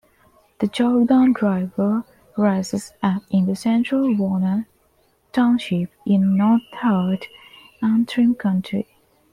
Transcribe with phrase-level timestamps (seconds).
[0.57, 2.03] The Jordan River
[2.35, 4.67] rises at in central Warner
[5.31, 7.29] Township in northeast
[7.83, 8.87] Antrim County.